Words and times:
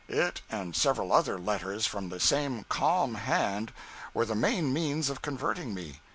It 0.09 0.41
and 0.49 0.75
several 0.75 1.13
other 1.13 1.37
letters 1.37 1.85
from 1.85 2.09
the 2.09 2.19
same 2.19 2.63
calm 2.69 3.13
hand 3.13 3.71
were 4.15 4.25
the 4.25 4.33
main 4.33 4.73
means 4.73 5.11
of 5.11 5.21
converting 5.21 5.75
me. 5.75 5.99